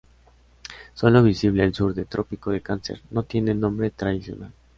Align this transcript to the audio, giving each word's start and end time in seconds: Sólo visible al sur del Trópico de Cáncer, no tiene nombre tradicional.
Sólo 0.95 1.21
visible 1.21 1.61
al 1.61 1.75
sur 1.75 1.93
del 1.93 2.07
Trópico 2.07 2.49
de 2.49 2.61
Cáncer, 2.61 3.03
no 3.11 3.21
tiene 3.21 3.53
nombre 3.53 3.91
tradicional. 3.91 4.51